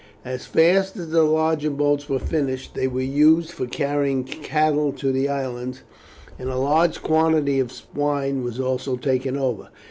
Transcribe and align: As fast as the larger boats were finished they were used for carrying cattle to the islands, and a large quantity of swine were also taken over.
As 0.25 0.47
fast 0.47 0.97
as 0.97 1.11
the 1.11 1.21
larger 1.21 1.69
boats 1.69 2.09
were 2.09 2.17
finished 2.17 2.73
they 2.73 2.87
were 2.87 3.01
used 3.03 3.51
for 3.51 3.67
carrying 3.67 4.23
cattle 4.23 4.91
to 4.93 5.11
the 5.11 5.29
islands, 5.29 5.83
and 6.39 6.49
a 6.49 6.57
large 6.57 7.03
quantity 7.03 7.59
of 7.59 7.71
swine 7.71 8.43
were 8.43 8.65
also 8.65 8.95
taken 8.97 9.37
over. 9.37 9.69